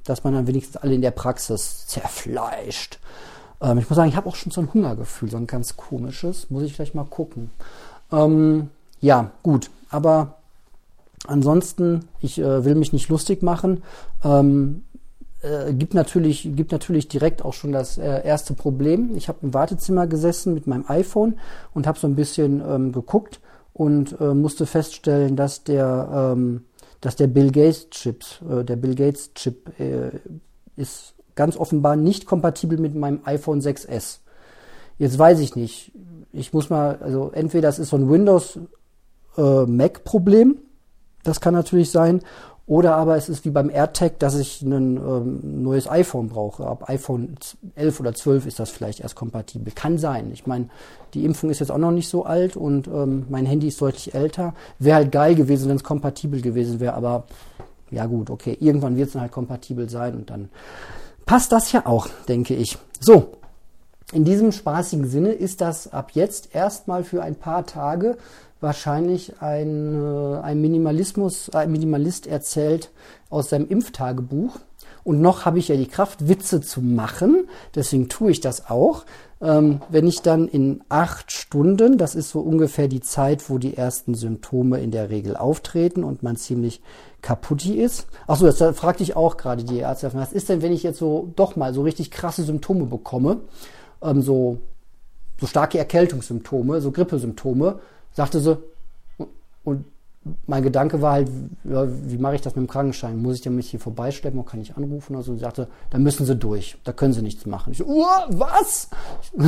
dass 0.04 0.24
man 0.24 0.34
dann 0.34 0.46
wenigstens 0.46 0.76
alle 0.76 0.94
in 0.94 1.02
der 1.02 1.12
Praxis 1.12 1.86
zerfleischt. 1.86 2.98
Ähm, 3.60 3.78
ich 3.78 3.88
muss 3.88 3.96
sagen, 3.96 4.08
ich 4.08 4.16
habe 4.16 4.28
auch 4.28 4.36
schon 4.36 4.52
so 4.52 4.60
ein 4.60 4.72
Hungergefühl, 4.72 5.30
so 5.30 5.36
ein 5.36 5.46
ganz 5.46 5.76
komisches. 5.76 6.50
Muss 6.50 6.64
ich 6.64 6.74
vielleicht 6.74 6.94
mal 6.94 7.04
gucken. 7.04 7.50
Ähm, 8.12 8.70
ja, 9.00 9.30
gut. 9.42 9.70
Aber 9.90 10.39
Ansonsten, 11.26 12.00
ich 12.20 12.38
äh, 12.38 12.64
will 12.64 12.74
mich 12.74 12.92
nicht 12.92 13.08
lustig 13.08 13.42
machen. 13.42 13.82
Ähm, 14.24 14.82
äh, 15.42 15.72
gibt 15.72 15.94
natürlich 15.94 16.50
gibt 16.54 16.72
natürlich 16.72 17.08
direkt 17.08 17.44
auch 17.44 17.54
schon 17.54 17.72
das 17.72 17.98
äh, 17.98 18.24
erste 18.24 18.54
Problem. 18.54 19.16
Ich 19.16 19.28
habe 19.28 19.38
im 19.42 19.54
Wartezimmer 19.54 20.06
gesessen 20.06 20.54
mit 20.54 20.66
meinem 20.66 20.84
iPhone 20.88 21.38
und 21.74 21.86
habe 21.86 21.98
so 21.98 22.06
ein 22.06 22.14
bisschen 22.14 22.62
ähm, 22.66 22.92
geguckt 22.92 23.40
und 23.72 24.20
äh, 24.20 24.34
musste 24.34 24.66
feststellen, 24.66 25.36
dass 25.36 25.64
der 25.64 26.34
ähm, 26.36 26.64
dass 27.00 27.16
der 27.16 27.28
Bill 27.28 27.50
Gates 27.50 27.88
Chip 27.90 28.24
äh, 28.50 28.64
der 28.64 28.76
Bill 28.76 28.94
Gates 28.94 29.32
Chip 29.34 29.78
äh, 29.78 30.10
ist 30.76 31.14
ganz 31.34 31.56
offenbar 31.56 31.96
nicht 31.96 32.26
kompatibel 32.26 32.78
mit 32.78 32.94
meinem 32.94 33.20
iPhone 33.24 33.60
6s. 33.60 34.18
Jetzt 34.98 35.18
weiß 35.18 35.40
ich 35.40 35.56
nicht. 35.56 35.92
Ich 36.32 36.52
muss 36.52 36.68
mal 36.68 36.98
also 37.00 37.30
entweder 37.32 37.68
das 37.68 37.78
ist 37.78 37.90
so 37.90 37.96
ein 37.96 38.10
Windows 38.10 38.58
äh, 39.38 39.64
Mac 39.64 40.04
Problem 40.04 40.58
das 41.22 41.40
kann 41.40 41.54
natürlich 41.54 41.90
sein. 41.90 42.20
Oder 42.70 42.94
aber 42.94 43.16
es 43.16 43.28
ist 43.28 43.44
wie 43.44 43.50
beim 43.50 43.68
AirTag, 43.68 44.20
dass 44.20 44.36
ich 44.36 44.62
ein 44.62 44.96
ähm, 44.96 45.62
neues 45.62 45.90
iPhone 45.90 46.28
brauche. 46.28 46.64
Ab 46.64 46.88
iPhone 46.88 47.34
11 47.74 47.98
oder 47.98 48.14
12 48.14 48.46
ist 48.46 48.60
das 48.60 48.70
vielleicht 48.70 49.00
erst 49.00 49.16
kompatibel. 49.16 49.72
Kann 49.74 49.98
sein. 49.98 50.30
Ich 50.32 50.46
meine, 50.46 50.68
die 51.12 51.24
Impfung 51.24 51.50
ist 51.50 51.58
jetzt 51.58 51.72
auch 51.72 51.78
noch 51.78 51.90
nicht 51.90 52.08
so 52.08 52.24
alt 52.24 52.56
und 52.56 52.86
ähm, 52.86 53.26
mein 53.28 53.44
Handy 53.44 53.66
ist 53.66 53.80
deutlich 53.80 54.14
älter. 54.14 54.54
Wäre 54.78 54.98
halt 54.98 55.10
geil 55.10 55.34
gewesen, 55.34 55.68
wenn 55.68 55.74
es 55.74 55.82
kompatibel 55.82 56.40
gewesen 56.42 56.78
wäre. 56.78 56.94
Aber 56.94 57.24
ja 57.90 58.06
gut, 58.06 58.30
okay. 58.30 58.56
Irgendwann 58.60 58.96
wird 58.96 59.08
es 59.08 59.14
dann 59.14 59.22
halt 59.22 59.32
kompatibel 59.32 59.88
sein 59.88 60.14
und 60.14 60.30
dann 60.30 60.48
passt 61.26 61.50
das 61.50 61.72
ja 61.72 61.86
auch, 61.86 62.08
denke 62.28 62.54
ich. 62.54 62.78
So. 63.00 63.32
In 64.12 64.24
diesem 64.24 64.52
spaßigen 64.52 65.08
Sinne 65.08 65.32
ist 65.32 65.60
das 65.60 65.92
ab 65.92 66.12
jetzt 66.14 66.54
erstmal 66.54 67.02
für 67.02 67.22
ein 67.22 67.34
paar 67.34 67.66
Tage 67.66 68.16
wahrscheinlich 68.60 69.40
ein, 69.40 69.94
äh, 69.94 70.40
ein 70.40 70.60
Minimalismus, 70.60 71.50
ein 71.50 71.72
Minimalist 71.72 72.26
erzählt 72.26 72.90
aus 73.28 73.50
seinem 73.50 73.68
Impftagebuch. 73.68 74.58
Und 75.02 75.20
noch 75.20 75.46
habe 75.46 75.58
ich 75.58 75.68
ja 75.68 75.76
die 75.76 75.86
Kraft, 75.86 76.28
Witze 76.28 76.60
zu 76.60 76.82
machen. 76.82 77.48
Deswegen 77.74 78.08
tue 78.08 78.30
ich 78.30 78.40
das 78.40 78.68
auch. 78.68 79.04
Ähm, 79.40 79.80
wenn 79.88 80.06
ich 80.06 80.20
dann 80.20 80.46
in 80.46 80.82
acht 80.90 81.32
Stunden, 81.32 81.96
das 81.96 82.14
ist 82.14 82.30
so 82.30 82.40
ungefähr 82.40 82.88
die 82.88 83.00
Zeit, 83.00 83.48
wo 83.48 83.56
die 83.56 83.76
ersten 83.76 84.14
Symptome 84.14 84.80
in 84.80 84.90
der 84.90 85.08
Regel 85.08 85.36
auftreten 85.36 86.04
und 86.04 86.22
man 86.22 86.36
ziemlich 86.36 86.82
kaputti 87.22 87.80
ist. 87.80 88.06
Achso, 88.26 88.44
das 88.44 88.58
fragte 88.76 89.02
ich 89.02 89.16
auch 89.16 89.38
gerade 89.38 89.64
die 89.64 89.78
Ärzte. 89.78 90.10
Was 90.12 90.32
ist 90.32 90.50
denn, 90.50 90.60
wenn 90.60 90.72
ich 90.72 90.82
jetzt 90.82 90.98
so 90.98 91.32
doch 91.36 91.56
mal 91.56 91.72
so 91.72 91.82
richtig 91.82 92.10
krasse 92.10 92.42
Symptome 92.42 92.84
bekomme? 92.84 93.40
Ähm, 94.02 94.20
so, 94.20 94.58
so 95.40 95.46
starke 95.46 95.78
Erkältungssymptome, 95.78 96.82
so 96.82 96.90
Grippesymptome 96.90 97.80
sagte 98.12 98.40
sie, 98.40 98.58
und 99.64 99.84
mein 100.46 100.62
Gedanke 100.62 101.00
war 101.00 101.12
halt, 101.12 101.28
ja, 101.64 101.86
wie 101.88 102.18
mache 102.18 102.34
ich 102.34 102.42
das 102.42 102.54
mit 102.54 102.66
dem 102.66 102.70
Krankenschein? 102.70 103.20
Muss 103.22 103.36
ich 103.36 103.40
denn 103.40 103.56
mich 103.56 103.70
hier 103.70 103.80
vorbeischleppen 103.80 104.38
oder 104.38 104.50
kann 104.50 104.60
ich 104.60 104.76
anrufen? 104.76 105.16
Also 105.16 105.32
sie 105.32 105.40
sagte, 105.40 105.68
da 105.88 105.98
müssen 105.98 106.26
sie 106.26 106.36
durch, 106.36 106.76
da 106.84 106.92
können 106.92 107.14
sie 107.14 107.22
nichts 107.22 107.46
machen. 107.46 107.72
Ich 107.72 107.78
so, 107.78 107.86
uh, 107.86 108.04
was? 108.28 108.90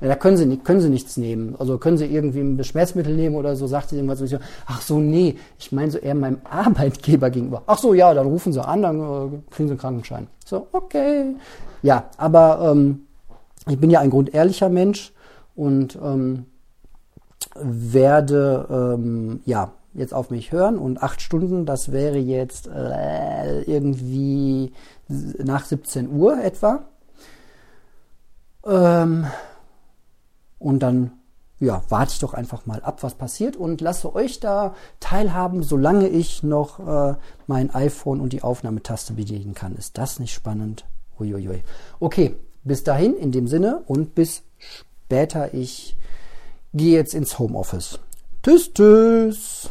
ja, 0.00 0.08
da 0.08 0.14
können 0.14 0.36
sie, 0.36 0.56
können 0.58 0.80
sie 0.80 0.88
nichts 0.88 1.16
nehmen. 1.16 1.56
Also 1.58 1.78
können 1.78 1.98
sie 1.98 2.06
irgendwie 2.06 2.40
ein 2.40 2.62
Schmerzmittel 2.62 3.14
nehmen 3.14 3.34
oder 3.34 3.56
so, 3.56 3.66
sagte 3.66 3.90
sie 3.90 3.96
irgendwas. 3.96 4.20
So, 4.20 4.38
ach 4.66 4.82
so, 4.82 5.00
nee, 5.00 5.36
ich 5.58 5.72
meine 5.72 5.90
so 5.90 5.98
eher 5.98 6.14
meinem 6.14 6.38
Arbeitgeber 6.48 7.30
gegenüber. 7.30 7.64
Ach 7.66 7.78
so, 7.78 7.92
ja, 7.92 8.14
dann 8.14 8.26
rufen 8.26 8.52
sie 8.52 8.64
an, 8.64 8.82
dann 8.82 9.00
äh, 9.00 9.28
kriegen 9.50 9.68
sie 9.68 9.72
einen 9.72 9.78
Krankenschein. 9.78 10.28
So, 10.44 10.68
okay. 10.70 11.34
Ja, 11.82 12.04
aber 12.18 12.70
ähm, 12.70 13.00
ich 13.68 13.80
bin 13.80 13.90
ja 13.90 13.98
ein 13.98 14.10
grundehrlicher 14.10 14.68
Mensch 14.68 15.12
und 15.56 15.98
ähm, 16.00 16.46
werde 17.54 18.66
ähm, 18.70 19.40
ja 19.44 19.72
jetzt 19.92 20.12
auf 20.12 20.30
mich 20.30 20.50
hören 20.52 20.78
und 20.78 21.02
acht 21.02 21.20
Stunden, 21.20 21.66
das 21.66 21.92
wäre 21.92 22.18
jetzt 22.18 22.66
äh, 22.66 23.62
irgendwie 23.62 24.72
nach 25.08 25.64
17 25.64 26.10
Uhr 26.10 26.42
etwa. 26.42 26.84
Ähm, 28.66 29.26
und 30.58 30.80
dann 30.80 31.12
ja, 31.60 31.82
warte 31.88 32.12
ich 32.12 32.18
doch 32.18 32.34
einfach 32.34 32.66
mal 32.66 32.82
ab, 32.82 33.02
was 33.02 33.14
passiert 33.14 33.56
und 33.56 33.80
lasse 33.80 34.14
euch 34.14 34.40
da 34.40 34.74
teilhaben, 35.00 35.62
solange 35.62 36.08
ich 36.08 36.42
noch 36.42 36.80
äh, 36.80 37.14
mein 37.46 37.74
iPhone 37.74 38.20
und 38.20 38.32
die 38.32 38.42
Aufnahmetaste 38.42 39.14
bedienen 39.14 39.54
kann. 39.54 39.76
Ist 39.76 39.96
das 39.96 40.18
nicht 40.18 40.34
spannend? 40.34 40.84
Uiuiui. 41.18 41.62
Okay, 42.00 42.34
bis 42.64 42.82
dahin 42.82 43.14
in 43.14 43.30
dem 43.30 43.46
Sinne 43.46 43.82
und 43.86 44.14
bis 44.14 44.42
später. 44.58 45.54
Ich 45.54 45.96
gehe 46.74 46.96
jetzt 46.96 47.14
ins 47.14 47.38
Homeoffice. 47.38 47.98
Tschüss, 48.42 48.72
tschüss. 48.74 49.70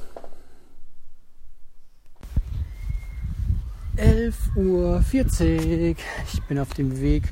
11.40 3.97 4.55
Uhr. 4.55 5.95
Ich 6.33 6.41
bin 6.47 6.57
auf 6.57 6.73
dem 6.73 6.99
Weg 6.99 7.23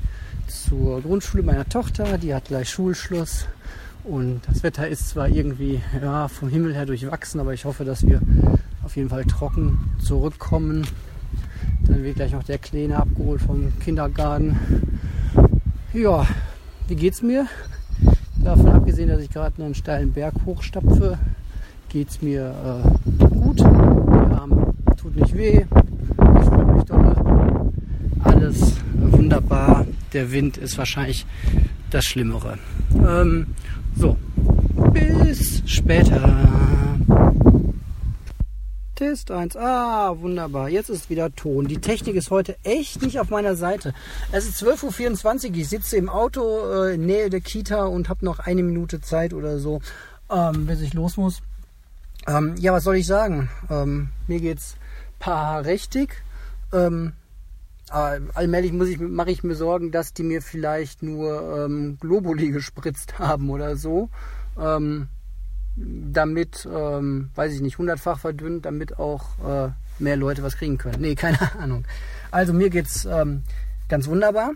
zur 0.48 1.02
Grundschule 1.02 1.42
meiner 1.42 1.68
Tochter. 1.68 2.18
Die 2.18 2.36
hat 2.36 2.46
gleich 2.46 2.70
Schulschluss. 2.70 3.48
Und 4.04 4.42
das 4.48 4.62
Wetter 4.64 4.88
ist 4.88 5.10
zwar 5.10 5.28
irgendwie 5.28 5.82
ja, 6.02 6.28
vom 6.28 6.50
Himmel 6.50 6.74
her 6.76 6.86
durchwachsen, 6.86 7.40
aber 7.40 7.54
ich 7.54 7.66
hoffe, 7.66 7.86
dass 7.86 8.06
wir 8.06 8.22
auf 8.84 8.96
jeden 8.96 9.10
Fall 9.10 9.26
trocken 9.26 9.92
zurückkommen. 10.04 10.86
Dann 11.88 12.04
wird 12.04 12.16
gleich 12.16 12.32
noch 12.32 12.44
der 12.44 12.58
Kleine 12.58 12.98
abgeholt 12.98 13.42
vom 13.42 13.74
Kindergarten. 13.80 14.60
Ja, 15.94 16.28
wie 16.88 16.96
geht's 16.96 17.22
mir? 17.22 17.48
Davon 18.44 18.70
abgesehen, 18.70 19.10
dass 19.10 19.22
ich 19.22 19.30
gerade 19.30 19.64
einen 19.64 19.76
steilen 19.76 20.12
Berg 20.12 20.34
hochstapfe, 20.46 21.18
geht 21.90 22.10
es 22.10 22.22
mir 22.22 22.54
äh, 22.64 23.28
gut. 23.28 23.60
Wir 23.60 24.96
tut 24.96 25.16
nicht 25.16 25.36
weh. 25.36 25.62
Ich 25.62 26.50
fühle 26.50 26.74
mich 26.74 26.84
dolle. 26.86 27.72
Alles 28.24 28.76
wunderbar. 28.94 29.86
Der 30.14 30.32
Wind 30.32 30.58
ist 30.58 30.78
wahrscheinlich 30.78 31.26
das 31.92 32.06
Schlimmere. 32.06 32.58
Ähm, 33.08 33.48
so, 33.96 34.18
bis 34.92 35.62
später. 35.66 36.20
Test 39.02 39.32
1. 39.32 39.58
Ah, 39.58 40.16
wunderbar. 40.20 40.70
Jetzt 40.70 40.92
ist 40.92 41.10
wieder 41.10 41.34
Ton. 41.34 41.68
Die 41.68 41.82
Technik 41.82 42.14
ist 42.14 42.30
heute 42.30 42.56
echt 42.64 43.02
nicht 43.02 43.20
auf 43.20 43.32
meiner 43.32 43.56
Seite. 43.56 43.96
Es 44.32 44.46
ist 44.46 44.62
12.24 44.62 45.50
Uhr. 45.50 45.56
Ich 45.56 45.70
sitze 45.70 45.98
im 45.98 46.08
Auto 46.08 46.44
äh, 46.72 46.94
in 46.94 47.08
Nähe 47.08 47.32
der 47.32 47.42
Kita 47.42 47.86
und 47.86 48.10
habe 48.10 48.24
noch 48.24 48.38
eine 48.38 48.62
Minute 48.62 49.02
Zeit 49.02 49.34
oder 49.34 49.58
so, 49.58 49.82
ähm, 50.30 50.68
bis 50.68 50.82
ich 50.82 50.94
los 50.94 51.18
muss. 51.18 51.42
Ähm, 52.28 52.54
ja, 52.60 52.74
was 52.74 52.84
soll 52.84 52.98
ich 52.98 53.08
sagen? 53.08 53.50
Ähm, 53.72 54.10
mir 54.28 54.40
geht's 54.40 54.76
paar 55.18 55.66
richtig. 55.66 56.22
Ähm, 56.72 57.14
allmählich 57.90 58.72
muss 58.72 58.88
ich, 58.88 59.00
mache 59.00 59.32
ich 59.32 59.44
mir 59.44 59.56
Sorgen, 59.56 59.92
dass 59.92 60.14
die 60.14 60.22
mir 60.22 60.44
vielleicht 60.44 61.02
nur 61.02 61.66
ähm, 61.66 61.98
Globuli 62.00 62.52
gespritzt 62.52 63.18
haben 63.18 63.50
oder 63.50 63.78
so. 63.78 64.10
Ähm, 64.60 65.08
damit, 65.76 66.68
ähm, 66.72 67.30
weiß 67.36 67.54
ich 67.54 67.62
nicht, 67.62 67.78
hundertfach 67.78 68.20
verdünnt, 68.20 68.66
damit 68.66 69.00
auch 69.00 69.26
äh, 69.40 69.70
mehr 70.00 70.18
Leute 70.18 70.44
was 70.44 70.58
kriegen 70.58 70.78
können. 70.78 71.02
Nee, 71.02 71.16
keine 71.16 71.40
Ahnung. 71.60 71.86
Also 72.30 72.54
mir 72.54 72.70
geht's 72.70 73.06
ähm, 73.06 73.44
ganz 73.90 74.08
wunderbar. 74.08 74.52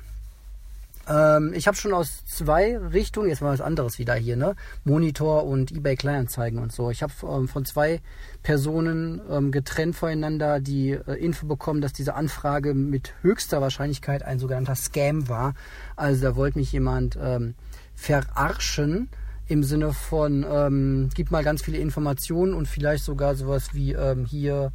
Ähm, 1.08 1.54
ich 1.54 1.68
habe 1.68 1.78
schon 1.78 1.94
aus 1.94 2.26
zwei 2.26 2.78
Richtungen, 2.78 3.30
jetzt 3.30 3.42
mal 3.42 3.54
was 3.54 3.62
anderes 3.62 4.00
wieder 4.00 4.16
hier, 4.16 4.36
ne? 4.36 4.56
Monitor 4.84 5.46
und 5.46 5.72
eBay 5.72 5.96
Kleinanzeigen 5.96 6.60
und 6.60 6.72
so. 6.72 6.90
Ich 6.90 7.04
habe 7.04 7.14
ähm, 7.24 7.48
von 7.48 7.66
zwei 7.66 8.02
Personen 8.44 9.22
ähm, 9.30 9.52
getrennt 9.52 9.96
voneinander 9.96 10.60
die 10.60 10.92
äh, 10.92 11.14
Info 11.14 11.46
bekommen, 11.46 11.82
dass 11.82 11.94
diese 11.94 12.16
Anfrage 12.16 12.74
mit 12.74 13.14
höchster 13.22 13.62
Wahrscheinlichkeit 13.62 14.24
ein 14.24 14.40
sogenannter 14.40 14.76
Scam 14.76 15.30
war. 15.30 15.54
Also 15.96 16.24
da 16.24 16.36
wollte 16.36 16.58
mich 16.58 16.72
jemand 16.72 17.18
ähm, 17.22 17.54
verarschen 17.96 19.10
im 19.48 19.64
Sinne 19.64 19.94
von, 19.94 20.46
ähm, 20.50 21.10
gib 21.14 21.32
mal 21.32 21.44
ganz 21.44 21.62
viele 21.62 21.78
Informationen 21.78 22.54
und 22.54 22.68
vielleicht 22.68 23.04
sogar 23.04 23.36
sowas 23.36 23.74
wie 23.74 23.94
ähm, 23.94 24.26
hier, 24.26 24.72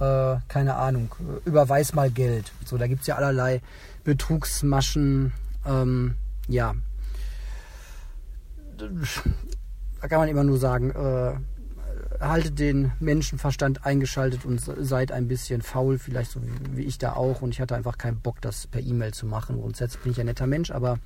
äh, 0.00 0.36
keine 0.48 0.76
Ahnung, 0.76 1.14
überweis 1.44 1.94
mal 1.94 2.10
Geld. 2.10 2.52
So, 2.64 2.78
da 2.78 2.86
gibt's 2.86 3.06
ja 3.06 3.16
allerlei 3.16 3.60
Betrugsmaschen 4.04 5.32
ähm, 5.66 6.14
ja, 6.48 6.74
da 10.00 10.08
kann 10.08 10.18
man 10.18 10.28
immer 10.28 10.44
nur 10.44 10.58
sagen, 10.58 10.90
äh, 10.90 11.34
haltet 12.20 12.58
den 12.58 12.92
Menschenverstand 13.00 13.84
eingeschaltet 13.84 14.44
und 14.44 14.60
seid 14.60 15.12
ein 15.12 15.28
bisschen 15.28 15.62
faul, 15.62 15.98
vielleicht 15.98 16.30
so 16.30 16.40
wie, 16.42 16.76
wie, 16.76 16.84
ich 16.84 16.98
da 16.98 17.14
auch. 17.14 17.42
Und 17.42 17.50
ich 17.50 17.60
hatte 17.60 17.74
einfach 17.74 17.98
keinen 17.98 18.20
Bock, 18.20 18.40
das 18.40 18.66
per 18.66 18.80
E-Mail 18.80 19.12
zu 19.12 19.26
machen. 19.26 19.60
Grundsätzlich 19.60 20.02
bin 20.02 20.12
ich 20.12 20.20
ein 20.20 20.26
netter 20.26 20.46
Mensch, 20.46 20.70
aber 20.70 20.98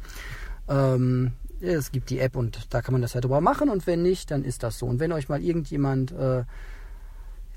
ähm, 0.69 1.33
es 1.61 1.93
gibt 1.93 2.11
die 2.11 2.19
App 2.19 2.37
und 2.37 2.73
da 2.73 2.83
kann 2.83 2.93
man 2.93 3.03
das 3.03 3.15
ja 3.15 3.21
drüber 3.21 3.41
machen. 3.41 3.69
Und 3.69 3.87
wenn 3.87 4.03
nicht, 4.03 4.31
dann 4.31 4.45
ist 4.45 4.63
das 4.63 4.79
so. 4.79 4.87
Und 4.87 5.01
wenn 5.01 5.13
euch 5.13 5.29
mal 5.29 5.43
irgendjemand 5.43 6.13
äh, 6.13 6.45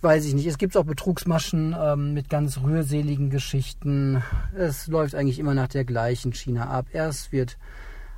weiß 0.04 0.26
ich 0.26 0.34
nicht. 0.34 0.48
Es 0.48 0.58
gibt 0.58 0.76
auch 0.76 0.84
Betrugsmaschen 0.84 1.76
ähm, 1.80 2.14
mit 2.14 2.30
ganz 2.30 2.60
rührseligen 2.60 3.30
Geschichten. 3.30 4.22
Es 4.56 4.88
läuft 4.88 5.16
eigentlich 5.16 5.40
immer 5.40 5.54
nach 5.54 5.70
der 5.70 5.86
gleichen 5.86 6.34
Schiene 6.34 6.68
ab. 6.68 6.88
Erst 6.92 7.32
wird 7.32 7.58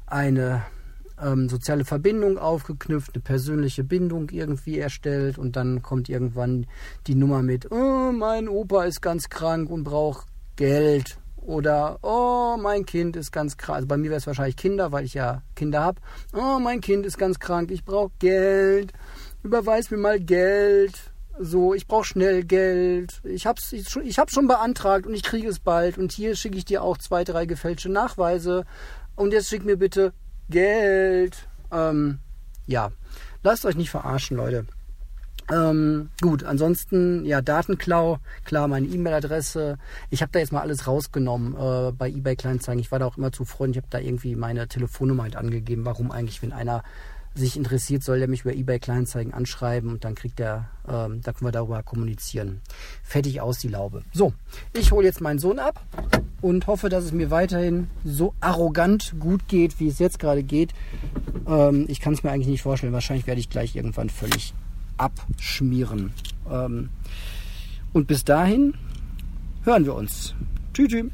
eine 0.07 0.63
ähm, 1.21 1.47
soziale 1.47 1.85
Verbindung 1.85 2.37
aufgeknüpft, 2.37 3.11
eine 3.13 3.21
persönliche 3.21 3.83
Bindung 3.83 4.29
irgendwie 4.31 4.79
erstellt 4.79 5.37
und 5.37 5.55
dann 5.55 5.81
kommt 5.81 6.09
irgendwann 6.09 6.65
die 7.07 7.15
Nummer 7.15 7.41
mit, 7.41 7.71
oh, 7.71 8.11
mein 8.11 8.49
Opa 8.49 8.85
ist 8.85 9.01
ganz 9.01 9.29
krank 9.29 9.69
und 9.69 9.83
braucht 9.83 10.27
Geld. 10.55 11.17
Oder, 11.45 11.99
oh, 12.01 12.57
mein 12.59 12.85
Kind 12.85 13.15
ist 13.15 13.31
ganz 13.31 13.57
krank. 13.57 13.77
Also 13.77 13.87
bei 13.87 13.97
mir 13.97 14.09
wäre 14.09 14.17
es 14.17 14.27
wahrscheinlich 14.27 14.57
Kinder, 14.57 14.91
weil 14.91 15.05
ich 15.05 15.13
ja 15.13 15.43
Kinder 15.55 15.81
habe. 15.81 16.01
Oh, 16.33 16.59
mein 16.59 16.81
Kind 16.81 17.05
ist 17.05 17.17
ganz 17.17 17.39
krank, 17.39 17.71
ich 17.71 17.85
brauche 17.85 18.11
Geld. 18.19 18.93
Überweis 19.43 19.91
mir 19.91 19.97
mal 19.97 20.19
Geld 20.19 20.93
so, 21.37 21.73
ich 21.73 21.87
brauche 21.87 22.05
schnell 22.05 22.43
Geld, 22.43 23.21
ich 23.23 23.45
hab's, 23.45 23.73
ich, 23.73 23.93
ich 23.97 24.19
hab's 24.19 24.33
schon 24.33 24.47
beantragt 24.47 25.05
und 25.05 25.13
ich 25.13 25.23
kriege 25.23 25.47
es 25.49 25.59
bald 25.59 25.97
und 25.97 26.11
hier 26.11 26.35
schicke 26.35 26.57
ich 26.57 26.65
dir 26.65 26.81
auch 26.81 26.97
zwei, 26.97 27.23
drei 27.23 27.45
gefälschte 27.45 27.89
Nachweise 27.89 28.65
und 29.15 29.33
jetzt 29.33 29.49
schick 29.49 29.65
mir 29.65 29.77
bitte 29.77 30.13
Geld. 30.49 31.47
Ähm, 31.71 32.19
ja, 32.67 32.91
lasst 33.43 33.65
euch 33.65 33.75
nicht 33.75 33.89
verarschen, 33.89 34.37
Leute. 34.37 34.65
Ähm, 35.51 36.09
gut, 36.21 36.43
ansonsten, 36.43 37.23
ja, 37.25 37.41
Datenklau, 37.41 38.17
klar, 38.45 38.67
meine 38.67 38.87
E-Mail-Adresse. 38.87 39.77
Ich 40.09 40.21
habe 40.21 40.31
da 40.31 40.39
jetzt 40.39 40.51
mal 40.51 40.61
alles 40.61 40.87
rausgenommen 40.87 41.55
äh, 41.55 41.91
bei 41.91 42.09
eBay 42.09 42.35
Kleinzeigen. 42.35 42.79
Ich 42.79 42.91
war 42.91 42.99
da 42.99 43.05
auch 43.05 43.17
immer 43.17 43.31
zu 43.31 43.45
freundlich, 43.45 43.77
ich 43.77 43.83
habe 43.83 44.03
da 44.03 44.05
irgendwie 44.05 44.35
meine 44.35 44.67
Telefonnummer 44.67 45.23
halt 45.23 45.35
angegeben. 45.35 45.85
Warum 45.85 46.11
eigentlich, 46.11 46.41
wenn 46.41 46.51
einer 46.51 46.83
sich 47.35 47.57
interessiert, 47.57 48.01
soll 48.01 48.21
er 48.21 48.27
mich 48.27 48.41
über 48.41 48.53
eBay 48.53 48.79
Kleinzeigen 48.79 49.33
anschreiben 49.33 49.91
und 49.91 50.05
dann 50.05 50.15
kriegt 50.15 50.39
er, 50.39 50.69
ähm, 50.87 51.21
da 51.21 51.33
können 51.33 51.47
wir 51.47 51.51
darüber 51.51 51.83
kommunizieren. 51.83 52.61
Fertig 53.03 53.41
aus 53.41 53.59
die 53.59 53.67
Laube. 53.67 54.03
So, 54.13 54.33
ich 54.73 54.91
hole 54.91 55.05
jetzt 55.05 55.19
meinen 55.19 55.39
Sohn 55.39 55.59
ab 55.59 55.81
und 56.41 56.65
hoffe, 56.67 56.87
dass 56.87 57.03
es 57.03 57.11
mir 57.11 57.31
weiterhin 57.31 57.89
so 58.05 58.33
arrogant 58.39 59.15
gut 59.19 59.47
geht, 59.47 59.79
wie 59.79 59.89
es 59.89 59.99
jetzt 59.99 60.17
gerade 60.17 60.43
geht. 60.43 60.73
Ähm, 61.45 61.85
ich 61.89 61.99
kann 61.99 62.13
es 62.13 62.23
mir 62.23 62.31
eigentlich 62.31 62.47
nicht 62.47 62.61
vorstellen. 62.61 62.93
Wahrscheinlich 62.93 63.27
werde 63.27 63.41
ich 63.41 63.49
gleich 63.49 63.75
irgendwann 63.75 64.09
völlig 64.09 64.53
abschmieren. 64.97 66.13
Ähm, 66.49 66.89
und 67.93 68.07
bis 68.07 68.25
dahin 68.25 68.75
hören 69.63 69.85
wir 69.85 69.95
uns. 69.95 70.33
Tschüss. 70.73 70.89
tschüss. 70.89 71.11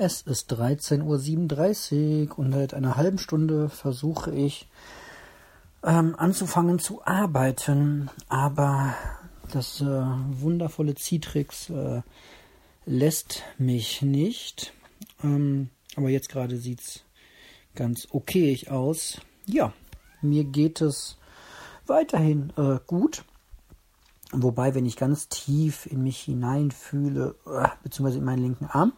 Es 0.00 0.22
ist 0.22 0.52
13.37 0.52 2.28
Uhr 2.30 2.38
und 2.38 2.52
seit 2.52 2.72
einer 2.72 2.96
halben 2.96 3.18
Stunde 3.18 3.68
versuche 3.68 4.32
ich 4.32 4.68
ähm, 5.82 6.14
anzufangen 6.16 6.78
zu 6.78 7.04
arbeiten, 7.04 8.08
aber 8.28 8.94
das 9.50 9.80
äh, 9.80 9.84
wundervolle 9.84 10.94
Citrix 10.94 11.70
äh, 11.70 12.02
lässt 12.86 13.42
mich 13.58 14.00
nicht. 14.02 14.72
Ähm, 15.24 15.70
aber 15.96 16.10
jetzt 16.10 16.28
gerade 16.28 16.58
sieht 16.58 16.80
es 16.80 17.04
ganz 17.74 18.06
okay 18.12 18.56
aus. 18.68 19.20
Ja, 19.46 19.72
mir 20.22 20.44
geht 20.44 20.80
es 20.80 21.17
weiterhin 21.88 22.52
äh, 22.56 22.78
gut. 22.86 23.24
Wobei, 24.32 24.74
wenn 24.74 24.84
ich 24.84 24.96
ganz 24.96 25.28
tief 25.28 25.86
in 25.86 26.02
mich 26.02 26.20
hineinfühle, 26.20 27.34
äh, 27.46 27.68
beziehungsweise 27.82 28.18
in 28.18 28.24
meinen 28.24 28.42
linken 28.42 28.66
Arm, 28.66 28.92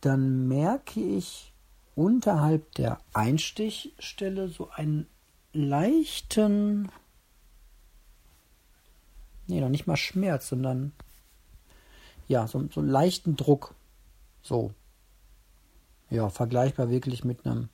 dann 0.00 0.46
merke 0.46 1.00
ich 1.00 1.52
unterhalb 1.96 2.72
der 2.76 3.00
Einstichstelle 3.12 4.48
so 4.48 4.70
einen 4.70 5.08
leichten, 5.52 6.90
nee, 9.48 9.60
noch 9.60 9.68
nicht 9.68 9.88
mal 9.88 9.96
Schmerz, 9.96 10.48
sondern 10.48 10.92
ja, 12.28 12.46
so, 12.46 12.68
so 12.70 12.80
einen 12.80 12.90
leichten 12.90 13.34
Druck. 13.34 13.74
So. 14.42 14.72
Ja, 16.10 16.28
vergleichbar 16.28 16.88
wirklich 16.88 17.24
mit 17.24 17.44
einem, 17.44 17.68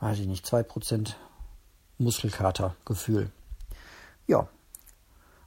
weiß 0.00 0.20
ich 0.20 0.26
nicht, 0.26 0.46
2% 0.46 1.14
Muskelkatergefühl. 1.98 3.30
Ja, 4.26 4.48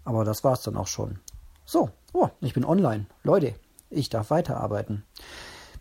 aber 0.05 0.25
das 0.25 0.43
war's 0.43 0.63
dann 0.63 0.77
auch 0.77 0.87
schon. 0.87 1.19
So, 1.65 1.91
oh, 2.13 2.29
ich 2.41 2.53
bin 2.53 2.65
online. 2.65 3.05
Leute, 3.23 3.53
ich 3.89 4.09
darf 4.09 4.29
weiterarbeiten. 4.29 5.03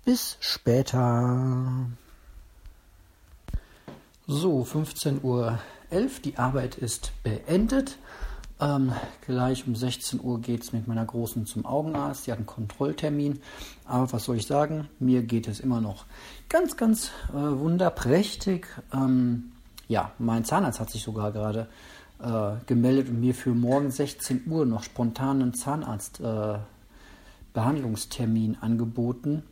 Bis 0.04 0.36
später. 0.40 1.86
So, 4.26 4.62
15.11 4.62 5.22
Uhr. 5.22 5.58
Die 6.24 6.36
Arbeit 6.36 6.76
ist 6.76 7.12
beendet. 7.22 7.98
Ähm, 8.60 8.92
gleich 9.24 9.66
um 9.66 9.76
16 9.76 10.20
Uhr 10.20 10.40
geht 10.40 10.64
es 10.64 10.72
mit 10.72 10.88
meiner 10.88 11.04
Großen 11.04 11.46
zum 11.46 11.64
Augenarzt. 11.64 12.24
Sie 12.24 12.32
hat 12.32 12.38
einen 12.38 12.46
Kontrolltermin. 12.46 13.40
Aber 13.84 14.12
was 14.12 14.24
soll 14.24 14.36
ich 14.36 14.46
sagen? 14.46 14.88
Mir 14.98 15.22
geht 15.22 15.46
es 15.48 15.60
immer 15.60 15.80
noch 15.80 16.06
ganz, 16.48 16.76
ganz 16.76 17.10
äh, 17.30 17.34
wunderprächtig. 17.34 18.66
Ähm, 18.92 19.52
ja, 19.88 20.12
mein 20.18 20.44
Zahnarzt 20.44 20.80
hat 20.80 20.90
sich 20.90 21.02
sogar 21.02 21.32
gerade 21.32 21.66
äh, 22.20 22.52
gemeldet 22.66 23.08
und 23.08 23.20
mir 23.20 23.34
für 23.34 23.54
morgen 23.54 23.90
16 23.90 24.42
Uhr 24.46 24.66
noch 24.66 24.82
spontan 24.82 25.42
einen 25.42 25.54
Zahnarzt 25.54 26.20
äh, 26.20 26.58
angeboten. 28.60 29.42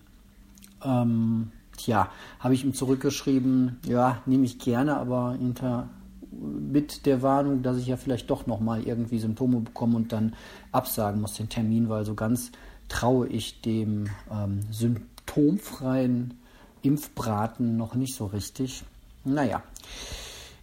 Ähm, 0.84 1.50
tja, 1.76 2.08
habe 2.38 2.54
ich 2.54 2.64
ihm 2.64 2.74
zurückgeschrieben, 2.74 3.78
ja, 3.84 4.22
nehme 4.26 4.44
ich 4.44 4.58
gerne, 4.58 4.96
aber 4.96 5.32
hinter, 5.32 5.88
mit 6.30 7.06
der 7.06 7.22
Warnung, 7.22 7.62
dass 7.62 7.78
ich 7.78 7.86
ja 7.86 7.96
vielleicht 7.96 8.30
doch 8.30 8.46
nochmal 8.46 8.82
irgendwie 8.82 9.18
Symptome 9.18 9.60
bekomme 9.60 9.96
und 9.96 10.12
dann 10.12 10.34
absagen 10.70 11.20
muss 11.20 11.34
den 11.34 11.48
Termin, 11.48 11.88
weil 11.88 12.04
so 12.04 12.14
ganz 12.14 12.52
traue 12.88 13.26
ich 13.28 13.62
dem 13.62 14.08
ähm, 14.30 14.60
symptomfreien 14.70 16.34
Impfbraten 16.82 17.76
noch 17.76 17.94
nicht 17.94 18.14
so 18.14 18.26
richtig. 18.26 18.84
Naja, 19.24 19.62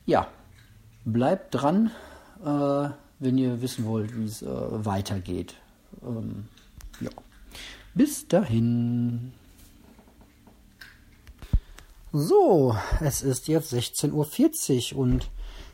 ja, 0.05 0.27
bleibt 1.05 1.55
dran. 1.55 1.91
Äh, 2.43 2.89
wenn 3.24 3.38
ihr 3.38 3.62
wissen 3.62 3.86
wollt, 3.86 4.15
wie 4.17 4.25
es 4.25 4.41
äh, 4.41 4.48
weitergeht. 4.48 5.55
Ähm, 6.05 6.45
ja. 7.00 7.10
Bis 7.93 8.27
dahin. 8.27 9.31
So, 12.12 12.75
es 13.00 13.22
ist 13.24 13.48
jetzt 13.48 13.74
16.40 13.74 14.93
Uhr 14.93 15.00
und 15.00 15.29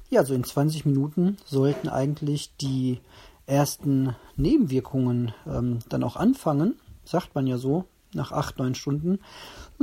ja, 0.09 0.24
so 0.24 0.33
in 0.33 0.43
20 0.43 0.86
Minuten 0.86 1.38
sollten 1.45 1.89
eigentlich 1.89 2.55
die 2.57 3.01
ersten 3.45 4.15
Nebenwirkungen 4.38 5.33
ähm, 5.48 5.79
dann 5.89 6.03
auch 6.03 6.15
anfangen. 6.15 6.79
Sagt 7.03 7.36
man 7.36 7.48
ja 7.48 7.57
so, 7.57 7.86
nach 8.13 8.31
8, 8.31 8.59
9 8.59 8.75
Stunden. 8.75 9.19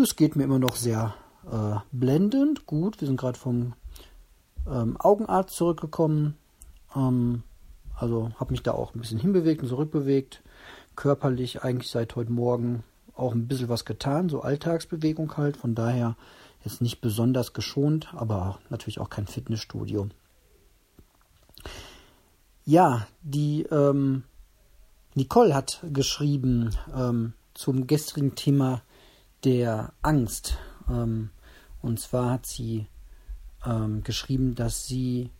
Es 0.00 0.16
geht 0.16 0.36
mir 0.36 0.44
immer 0.44 0.58
noch 0.58 0.76
sehr 0.76 1.14
äh, 1.50 1.78
blendend. 1.90 2.66
Gut, 2.66 3.00
wir 3.00 3.08
sind 3.08 3.20
gerade 3.20 3.38
vom 3.38 3.74
ähm, 4.70 4.96
Augenarzt 4.98 5.56
zurückgekommen. 5.56 6.36
Ähm, 6.94 7.42
also 7.94 8.30
habe 8.36 8.52
mich 8.52 8.62
da 8.62 8.72
auch 8.72 8.94
ein 8.94 9.00
bisschen 9.00 9.18
hinbewegt 9.18 9.62
und 9.62 9.68
zurückbewegt. 9.68 10.42
Körperlich 10.94 11.62
eigentlich 11.62 11.90
seit 11.90 12.16
heute 12.16 12.32
Morgen 12.32 12.84
auch 13.14 13.32
ein 13.32 13.48
bisschen 13.48 13.68
was 13.68 13.84
getan, 13.84 14.28
so 14.28 14.40
Alltagsbewegung 14.42 15.36
halt. 15.36 15.56
Von 15.56 15.74
daher 15.74 16.16
ist 16.64 16.82
nicht 16.82 17.00
besonders 17.00 17.52
geschont, 17.52 18.12
aber 18.14 18.58
natürlich 18.70 19.00
auch 19.00 19.10
kein 19.10 19.26
Fitnessstudio. 19.26 20.08
Ja, 22.64 23.06
die 23.22 23.62
ähm, 23.70 24.24
Nicole 25.14 25.54
hat 25.54 25.82
geschrieben 25.92 26.76
ähm, 26.94 27.32
zum 27.54 27.86
gestrigen 27.86 28.34
Thema 28.34 28.82
der 29.44 29.92
Angst. 30.02 30.58
Ähm, 30.90 31.30
und 31.80 32.00
zwar 32.00 32.32
hat 32.32 32.46
sie 32.46 32.86
ähm, 33.66 34.02
geschrieben, 34.02 34.54
dass 34.54 34.86
sie 34.86 35.30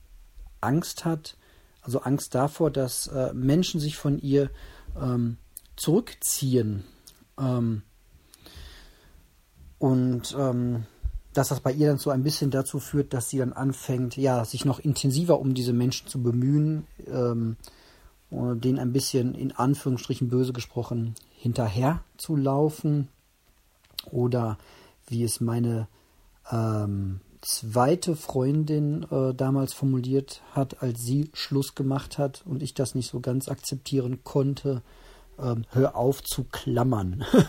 Angst 0.60 1.04
hat, 1.04 1.36
also 1.82 2.00
Angst 2.00 2.34
davor, 2.34 2.70
dass 2.70 3.06
äh, 3.06 3.32
Menschen 3.32 3.80
sich 3.80 3.96
von 3.96 4.18
ihr 4.18 4.50
ähm, 5.00 5.36
zurückziehen. 5.76 6.84
Ähm, 7.38 7.82
und 9.78 10.34
ähm, 10.38 10.84
dass 11.32 11.48
das 11.48 11.60
bei 11.60 11.72
ihr 11.72 11.88
dann 11.88 11.98
so 11.98 12.10
ein 12.10 12.22
bisschen 12.22 12.50
dazu 12.50 12.80
führt, 12.80 13.12
dass 13.12 13.28
sie 13.28 13.38
dann 13.38 13.52
anfängt, 13.52 14.16
ja, 14.16 14.44
sich 14.44 14.64
noch 14.64 14.78
intensiver 14.78 15.38
um 15.38 15.52
diese 15.52 15.74
Menschen 15.74 16.08
zu 16.08 16.22
bemühen, 16.22 16.86
ähm, 17.06 17.56
denen 18.30 18.78
ein 18.78 18.92
bisschen 18.92 19.34
in 19.34 19.52
Anführungsstrichen 19.52 20.28
böse 20.28 20.52
gesprochen 20.54 21.14
hinterher 21.36 22.02
zu 22.16 22.36
laufen. 22.36 23.08
Oder 24.10 24.56
wie 25.08 25.24
es 25.24 25.40
meine 25.40 25.88
ähm, 26.50 27.20
zweite 27.46 28.16
Freundin 28.16 29.04
äh, 29.04 29.32
damals 29.32 29.72
formuliert 29.72 30.42
hat, 30.52 30.82
als 30.82 31.02
sie 31.02 31.30
Schluss 31.32 31.76
gemacht 31.76 32.18
hat 32.18 32.42
und 32.44 32.60
ich 32.60 32.74
das 32.74 32.96
nicht 32.96 33.08
so 33.08 33.20
ganz 33.20 33.48
akzeptieren 33.48 34.24
konnte, 34.24 34.82
ähm, 35.38 35.64
hör 35.70 35.94
auf 35.94 36.24
zu 36.24 36.42
klammern. 36.44 37.24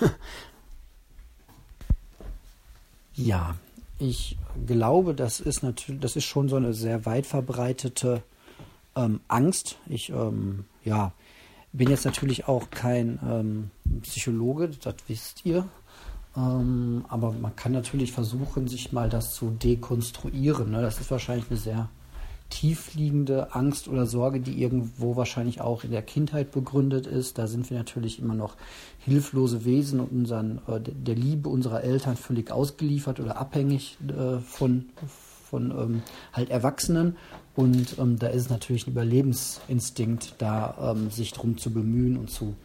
ja, 3.15 3.55
ich 3.97 4.37
glaube, 4.67 5.15
das 5.15 5.39
ist 5.39 5.63
natürlich, 5.63 5.99
das 5.99 6.15
ist 6.15 6.25
schon 6.25 6.47
so 6.47 6.57
eine 6.57 6.75
sehr 6.75 7.07
weit 7.07 7.25
verbreitete 7.25 8.21
ähm, 8.95 9.21
Angst. 9.27 9.79
Ich, 9.87 10.09
ähm, 10.09 10.65
ja, 10.85 11.11
bin 11.73 11.89
jetzt 11.89 12.05
natürlich 12.05 12.47
auch 12.47 12.69
kein 12.69 13.19
ähm, 13.27 13.71
Psychologe, 14.03 14.69
das 14.69 14.95
wisst 15.07 15.43
ihr. 15.43 15.67
Ähm, 16.37 17.03
aber 17.09 17.31
man 17.33 17.55
kann 17.55 17.71
natürlich 17.71 18.11
versuchen, 18.11 18.67
sich 18.67 18.91
mal 18.91 19.09
das 19.09 19.33
zu 19.33 19.49
dekonstruieren. 19.49 20.71
Ne? 20.71 20.81
Das 20.81 20.99
ist 20.99 21.09
wahrscheinlich 21.09 21.49
eine 21.49 21.59
sehr 21.59 21.89
tiefliegende 22.49 23.53
Angst 23.53 23.87
oder 23.87 24.05
Sorge, 24.05 24.39
die 24.39 24.61
irgendwo 24.61 25.15
wahrscheinlich 25.15 25.59
auch 25.59 25.83
in 25.83 25.91
der 25.91 26.01
Kindheit 26.01 26.51
begründet 26.51 27.05
ist. 27.07 27.37
Da 27.37 27.47
sind 27.47 27.69
wir 27.69 27.77
natürlich 27.77 28.19
immer 28.19 28.35
noch 28.35 28.55
hilflose 28.99 29.65
Wesen 29.65 29.99
und 29.99 30.11
unseren, 30.11 30.61
äh, 30.67 30.79
der 30.79 31.15
Liebe 31.15 31.49
unserer 31.49 31.83
Eltern 31.83 32.15
völlig 32.15 32.51
ausgeliefert 32.51 33.19
oder 33.19 33.37
abhängig 33.37 33.97
äh, 34.07 34.37
von, 34.39 34.85
von 35.49 35.71
ähm, 35.71 36.03
halt 36.33 36.49
Erwachsenen. 36.49 37.17
Und 37.55 37.97
ähm, 37.97 38.19
da 38.19 38.27
ist 38.27 38.43
es 38.43 38.49
natürlich 38.49 38.87
ein 38.87 38.91
Überlebensinstinkt, 38.91 40.35
da 40.37 40.93
ähm, 40.93 41.09
sich 41.09 41.33
drum 41.33 41.57
zu 41.57 41.71
bemühen 41.71 42.15
und 42.15 42.29
zu 42.29 42.55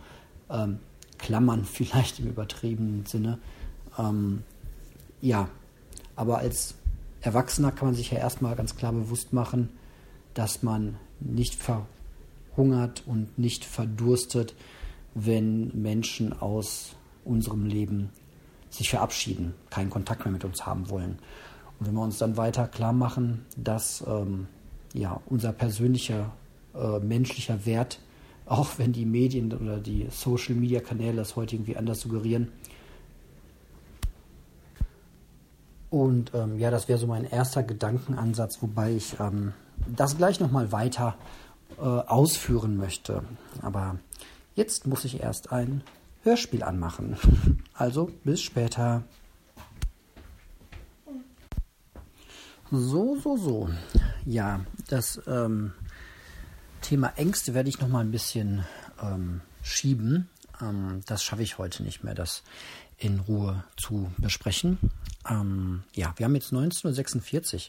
ähm, 0.51 0.79
klammern, 1.18 1.64
vielleicht 1.70 2.20
im 2.20 2.29
übertriebenen 2.29 3.07
Sinne. 3.07 3.38
Ähm, 3.98 4.42
ja, 5.20 5.48
aber 6.16 6.38
als 6.38 6.74
Erwachsener 7.20 7.72
kann 7.72 7.88
man 7.88 7.94
sich 7.94 8.11
ja 8.11 8.18
erstmal 8.18 8.57
ganz 8.57 8.76
klar 8.76 8.92
bewusst 8.92 9.33
machen, 9.33 9.70
dass 10.35 10.62
man 10.62 10.96
nicht 11.20 11.55
verhungert 11.55 13.05
und 13.07 13.38
nicht 13.38 13.64
verdurstet, 13.64 14.55
wenn 15.14 15.70
Menschen 15.81 16.33
aus 16.33 16.96
unserem 17.24 17.66
Leben 17.66 18.11
sich 18.70 18.90
verabschieden, 18.90 19.55
keinen 19.70 19.90
Kontakt 19.90 20.24
mehr 20.24 20.33
mit 20.33 20.44
uns 20.44 20.66
haben 20.66 20.88
wollen. 20.88 21.18
Und 21.78 21.87
wenn 21.87 21.94
wir 21.94 22.02
uns 22.02 22.18
dann 22.18 22.37
weiter 22.37 22.66
klar 22.66 22.92
machen, 22.92 23.44
dass 23.57 24.02
ähm, 24.07 24.46
ja, 24.94 25.20
unser 25.26 25.52
persönlicher 25.52 26.33
äh, 26.74 26.98
menschlicher 26.98 27.66
Wert, 27.66 28.00
auch 28.46 28.78
wenn 28.78 28.92
die 28.92 29.07
Medien 29.07 29.52
oder 29.52 29.78
die 29.78 30.09
Social-Media-Kanäle 30.11 31.16
das 31.16 31.37
heute 31.37 31.57
irgendwie 31.57 31.76
anders 31.76 32.00
suggerieren, 32.00 32.48
Und 35.92 36.33
ähm, 36.33 36.59
ja, 36.59 36.70
das 36.70 36.88
wäre 36.88 36.98
so 36.98 37.07
mein 37.07 37.26
erster 37.26 37.62
Gedankenansatz, 37.62 38.62
wobei 38.62 38.92
ich 38.92 39.20
ähm, 39.20 39.52
das 39.87 40.16
gleich 40.16 40.40
nochmal 40.40 40.72
weiter 40.72 41.16
äh, 41.76 41.83
ausführen 41.83 42.78
möchte. 42.78 43.22
Aber 43.61 43.98
jetzt 44.55 44.87
muss 44.87 45.05
ich 45.05 45.20
erst 45.20 45.52
ein 45.52 45.85
Hörspiel 46.22 46.62
anmachen. 46.62 47.16
Also 47.74 48.11
bis 48.22 48.40
später. 48.40 49.02
So, 52.70 53.16
so, 53.16 53.37
so. 53.37 53.68
Ja, 54.24 54.61
das 54.88 55.20
ähm, 55.26 55.72
Thema 56.81 57.12
Ängste 57.16 57.55
werde 57.55 57.68
ich 57.68 57.81
nochmal 57.81 58.05
ein 58.05 58.12
bisschen 58.12 58.64
ähm, 59.02 59.40
schieben. 59.62 60.28
Ähm, 60.62 61.00
das 61.07 61.24
schaffe 61.24 61.42
ich 61.42 61.59
heute 61.59 61.83
nicht 61.83 62.05
mehr, 62.05 62.14
das 62.14 62.44
in 63.03 63.21
Ruhe 63.21 63.65
zu 63.77 64.12
besprechen. 64.19 64.79
Ähm, 65.29 65.85
ja, 65.95 66.12
wir 66.17 66.25
haben 66.25 66.35
jetzt 66.35 66.53
19.46 66.53 67.55
Uhr. 67.55 67.61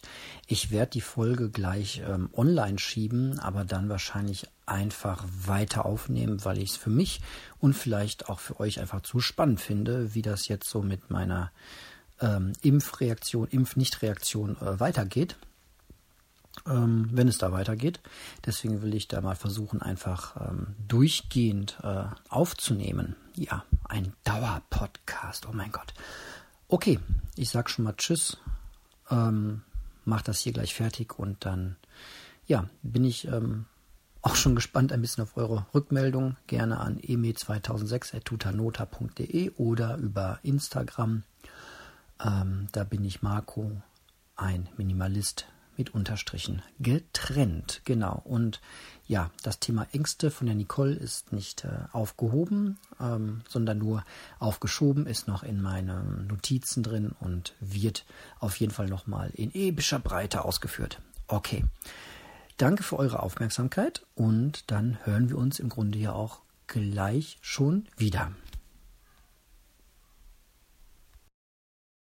Ich 0.47 0.71
werde 0.71 0.91
die 0.91 1.01
Folge 1.01 1.49
gleich 1.49 2.01
ähm, 2.07 2.29
online 2.35 2.79
schieben, 2.79 3.39
aber 3.39 3.63
dann 3.63 3.89
wahrscheinlich 3.89 4.47
einfach 4.65 5.25
weiter 5.45 5.85
aufnehmen, 5.85 6.43
weil 6.45 6.57
ich 6.57 6.71
es 6.71 6.75
für 6.77 6.89
mich 6.89 7.21
und 7.59 7.73
vielleicht 7.73 8.29
auch 8.29 8.39
für 8.39 8.59
euch 8.59 8.79
einfach 8.79 9.01
zu 9.01 9.19
spannend 9.19 9.59
finde, 9.59 10.13
wie 10.15 10.21
das 10.21 10.47
jetzt 10.47 10.69
so 10.69 10.81
mit 10.81 11.11
meiner 11.11 11.51
ähm, 12.21 12.53
Impfreaktion, 12.61 13.47
Impf-Nicht-Reaktion 13.49 14.57
äh, 14.57 14.79
weitergeht. 14.79 15.35
Ähm, 16.67 17.09
wenn 17.11 17.27
es 17.27 17.39
da 17.39 17.51
weitergeht. 17.51 17.99
Deswegen 18.45 18.81
will 18.81 18.93
ich 18.93 19.07
da 19.07 19.21
mal 19.21 19.35
versuchen, 19.35 19.81
einfach 19.81 20.49
ähm, 20.49 20.75
durchgehend 20.87 21.79
äh, 21.83 22.05
aufzunehmen. 22.29 23.15
Ja, 23.35 23.65
ein 23.89 24.13
Dauerpodcast. 24.23 25.47
Oh 25.47 25.53
mein 25.53 25.71
Gott. 25.71 25.93
Okay, 26.67 26.99
ich 27.35 27.49
sag 27.49 27.69
schon 27.69 27.85
mal 27.85 27.95
Tschüss. 27.95 28.37
Ähm, 29.09 29.63
mach 30.05 30.21
das 30.21 30.39
hier 30.39 30.53
gleich 30.53 30.73
fertig 30.73 31.19
und 31.19 31.45
dann, 31.45 31.75
ja, 32.45 32.69
bin 32.81 33.03
ich 33.03 33.27
ähm, 33.27 33.65
auch 34.21 34.35
schon 34.35 34.55
gespannt 34.55 34.93
ein 34.93 35.01
bisschen 35.01 35.23
auf 35.23 35.35
eure 35.35 35.65
Rückmeldung. 35.73 36.37
Gerne 36.47 36.79
an 36.79 36.97
eme2006.tutanota.de 36.99 39.51
oder 39.57 39.97
über 39.97 40.39
Instagram. 40.43 41.23
Ähm, 42.23 42.69
da 42.71 42.85
bin 42.85 43.03
ich 43.03 43.21
Marco, 43.21 43.69
ein 44.35 44.69
Minimalist 44.77 45.47
mit 45.77 45.93
Unterstrichen 45.93 46.61
getrennt. 46.79 47.81
Genau. 47.85 48.21
Und 48.23 48.61
ja, 49.07 49.31
das 49.43 49.59
Thema 49.59 49.87
Ängste 49.91 50.31
von 50.31 50.47
der 50.47 50.55
Nicole 50.55 50.93
ist 50.93 51.33
nicht 51.33 51.65
äh, 51.65 51.69
aufgehoben, 51.91 52.77
ähm, 52.99 53.41
sondern 53.49 53.77
nur 53.77 54.03
aufgeschoben, 54.39 55.05
ist 55.07 55.27
noch 55.27 55.43
in 55.43 55.61
meinen 55.61 56.27
Notizen 56.27 56.83
drin 56.83 57.11
und 57.19 57.53
wird 57.59 58.05
auf 58.39 58.57
jeden 58.57 58.73
Fall 58.73 58.87
nochmal 58.87 59.31
in 59.33 59.53
epischer 59.53 59.99
Breite 59.99 60.45
ausgeführt. 60.45 61.01
Okay. 61.27 61.65
Danke 62.57 62.83
für 62.83 62.97
eure 62.97 63.23
Aufmerksamkeit 63.23 64.05
und 64.13 64.69
dann 64.71 64.99
hören 65.03 65.29
wir 65.29 65.37
uns 65.37 65.59
im 65.59 65.69
Grunde 65.69 65.97
ja 65.97 66.13
auch 66.13 66.41
gleich 66.67 67.39
schon 67.41 67.87
wieder. 67.97 68.31